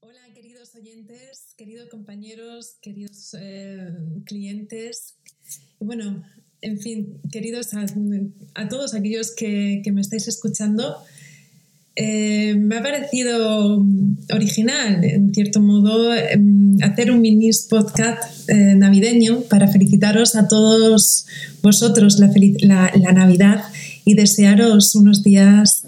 [0.00, 3.88] Hola, queridos oyentes, queridos compañeros, queridos eh,
[4.24, 5.14] clientes.
[5.80, 6.22] Bueno,
[6.60, 10.96] en fin, queridos a, todos aquellos que, me estáis escuchando.
[11.94, 13.82] Eh, me ha parecido
[14.34, 21.26] original, en cierto modo, em, hacer un mini podcast eh, navideño para felicitaros a todos
[21.62, 23.64] vosotros la, Navidad
[24.04, 25.84] y desearos unos días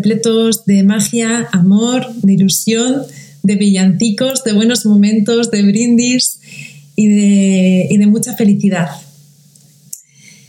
[0.00, 3.02] repletos de magia, amor, de ilusión,
[3.42, 6.40] de villancicos, de buenos momentos, de brindis
[6.96, 7.06] y
[7.98, 8.88] de, mucha felicidad.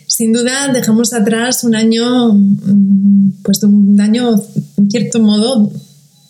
[0.07, 4.41] Sin duda dejamos atrás un año, mm, pues un año
[4.77, 5.71] en cierto modo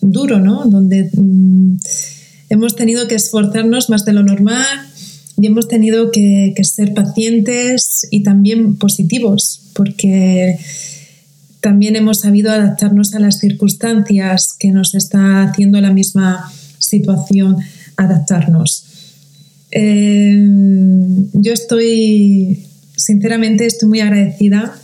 [0.00, 0.64] duro, ¿no?
[0.66, 1.76] Donde mm,
[2.50, 4.66] hemos tenido que esforzarnos más de lo normal
[5.40, 10.58] y hemos tenido que ser pacientes y también positivos, porque
[11.62, 17.56] también hemos sabido adaptarnos a las circunstancias que nos está haciendo la misma situación
[17.96, 18.84] adaptarnos.
[19.70, 20.46] Eh,
[21.32, 24.76] yo estoy, sinceramente, estoy muy agradecida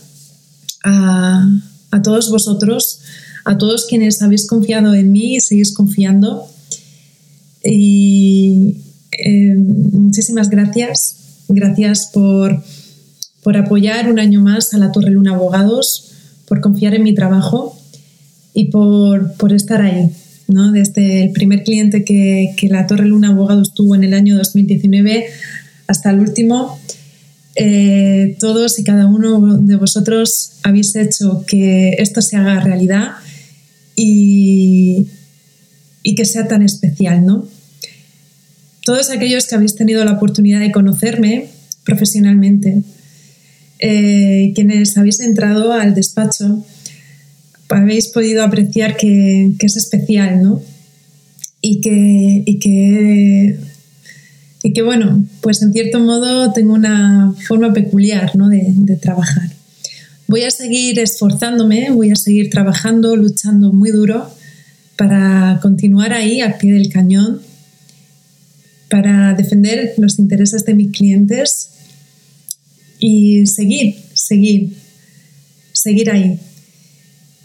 [0.85, 1.47] a,
[1.91, 3.01] a, todos vosotros,
[3.45, 6.47] a todos quienes habéis confiado en mí y seguís confiando.
[7.63, 8.77] Y
[9.13, 11.17] eh, muchísimas gracias.
[11.49, 12.63] Gracias por
[13.43, 16.11] por apoyar un año más a la Torre Luna Abogados,
[16.49, 17.79] por confiar en mi trabajo
[18.55, 20.11] y por, por estar ahí.
[20.49, 20.73] ¿no?
[20.73, 25.27] Desde el primer cliente que, que, la Torre Luna Abogados tuvo en el año 2019
[25.87, 26.79] hasta el último,
[27.55, 33.13] eh, todos y cada uno de vosotros habéis hecho que esto se haga realidad
[33.97, 35.09] y,
[36.03, 37.27] y que sea tan especial.
[37.27, 37.47] ¿no?
[38.85, 41.49] Todos aquellos que habéis tenido la oportunidad de conocerme
[41.85, 42.83] profesionalmente,
[43.79, 46.65] eh, quienes habéis entrado al despacho
[47.77, 50.63] habéis podido apreciar que, es especial, ¿no?
[51.61, 53.59] Y que, y que,
[54.63, 58.49] y que, bueno, pues en cierto modo tengo una forma peculiar ¿no?
[58.49, 59.51] de, de trabajar.
[60.29, 64.31] Voy a seguir esforzándome, voy a seguir trabajando, luchando muy duro
[64.97, 67.41] para continuar ahí al pie del cañón,
[68.89, 71.71] para defender los intereses de mis clientes
[72.99, 74.77] y seguir, seguir,
[75.73, 76.39] seguir ahí.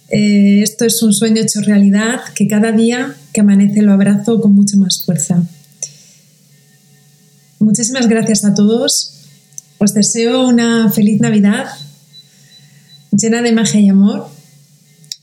[0.09, 4.53] Eh, esto es un sueño hecho realidad que cada día que amanece lo abrazo con
[4.53, 5.43] mucha más fuerza.
[7.59, 9.13] Muchísimas gracias a todos.
[9.79, 11.65] Os deseo una feliz Navidad
[13.11, 14.27] llena de magia y amor,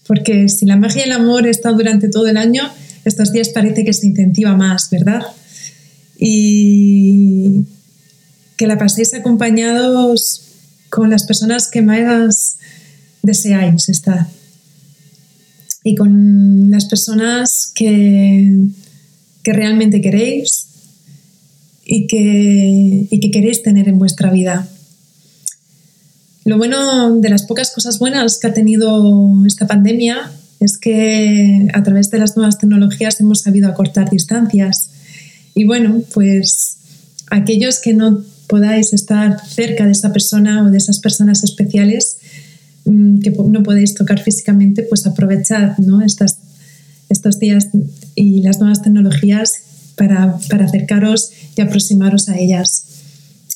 [0.06, 2.62] porque si la magia y el amor está durante todo el año,
[3.04, 5.22] estos días parece que se incentiva más, ¿verdad?
[6.18, 7.39] Y,
[8.60, 10.42] que la paséis acompañados
[10.90, 12.58] con las personas que más
[13.22, 14.26] deseáis estar
[15.82, 18.66] y con las personas que,
[19.42, 20.66] que realmente queréis
[21.86, 24.68] y que, y que queréis tener en vuestra vida.
[26.44, 31.82] Lo bueno de las pocas cosas buenas que ha tenido esta pandemia es que a
[31.82, 34.90] través de las nuevas tecnologías hemos sabido acortar distancias.
[35.54, 36.76] Y bueno, pues
[37.30, 42.18] aquellos que no podáis estar cerca de esa persona o de esas personas especiales
[42.84, 46.02] mm, que no podéis tocar físicamente, pues aprovechad ¿no?
[46.02, 46.38] Estas,
[47.08, 47.68] estos días
[48.16, 49.52] y las nuevas tecnologías
[49.94, 52.84] para, para acercaros y aproximaros a ellas.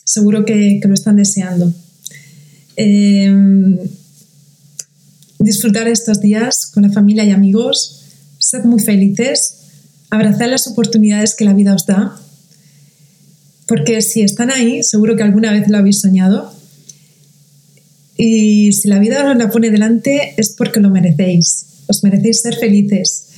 [0.05, 1.73] Seguro que, que lo están deseando.
[2.77, 3.79] Eh,
[5.39, 8.05] disfrutar estos días con la familia y amigos,
[8.39, 9.57] sed muy felices,
[10.11, 12.17] abrazad las oportunidades que la vida os da
[13.67, 16.53] porque si están ahí, seguro que alguna vez lo habéis soñado.
[18.17, 21.67] Y si la vida os la pone delante es porque lo merecéis.
[21.87, 23.29] Os merecéis ser felices.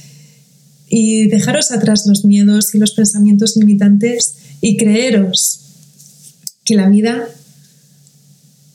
[0.88, 5.60] Y dejaros atrás los miedos y los pensamientos limitantes y creeros
[6.64, 7.28] que la vida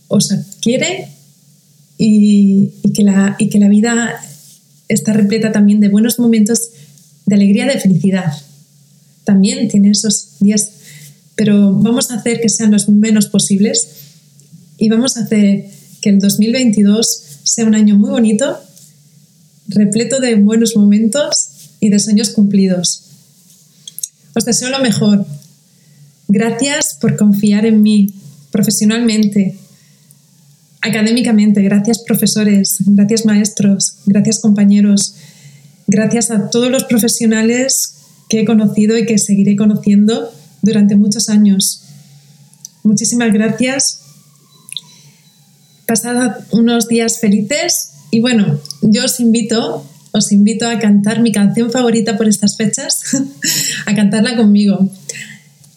[0.07, 1.09] os quiere
[1.97, 4.19] y, y, que la, y que la vida
[4.87, 6.69] está repleta también de buenos momentos
[7.25, 8.33] de alegría, de felicidad.
[9.23, 10.80] También tiene esos días
[11.35, 13.87] pero vamos a hacer que sean los menos posibles
[14.77, 15.65] y vamos a hacer
[16.01, 18.59] que el 2022 sea un año muy bonito,
[19.67, 21.49] repleto de buenos momentos
[21.79, 23.03] y de sueños cumplidos.
[24.35, 25.25] Os deseo lo mejor.
[26.27, 28.13] Gracias por confiar en mí
[28.51, 29.57] profesionalmente,
[30.81, 31.61] académicamente.
[31.61, 35.15] Gracias profesores, gracias maestros, gracias compañeros.
[35.87, 37.95] Gracias a todos los profesionales
[38.29, 40.31] que he conocido y que seguiré conociendo
[40.61, 41.83] durante muchos años.
[42.83, 44.01] Muchísimas gracias.
[45.85, 51.71] Pasad unos días felices y bueno, yo os invito, os invito a cantar mi canción
[51.71, 53.01] favorita por estas fechas,
[53.85, 54.89] a cantarla conmigo.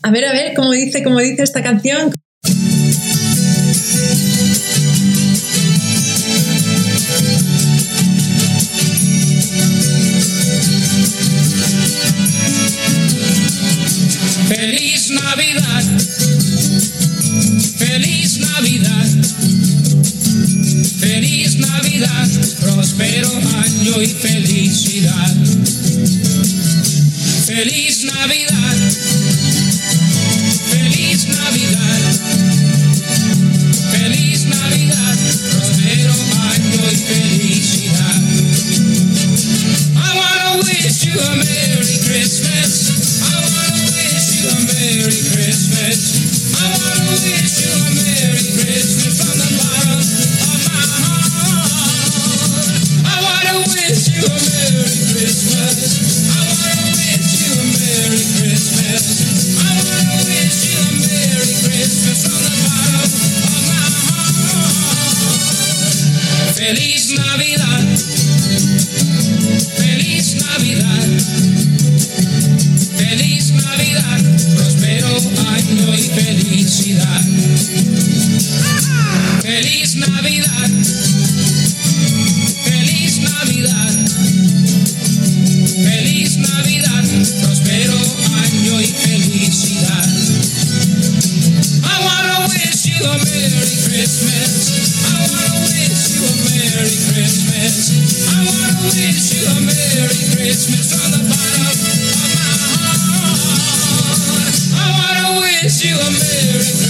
[0.03, 2.13] A ver, a ver, cómo dice, cómo dice esta canción.
[24.05, 25.35] y felicidad.
[27.47, 29.34] Feliz Navidad.
[66.95, 68.14] Feliz Navidad.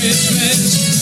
[0.04, 0.93] Christmas.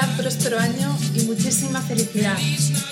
[0.00, 2.36] próspero año y muchísima felicidad.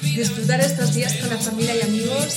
[0.03, 2.37] Disfrutar estos días con la familia y amigos.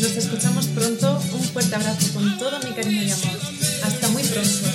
[0.00, 1.20] Nos escuchamos pronto.
[1.32, 3.38] Un fuerte abrazo con todo mi cariño y amor.
[3.82, 4.73] Hasta muy pronto.